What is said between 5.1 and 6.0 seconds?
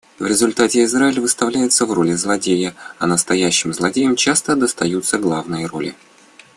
главные роли.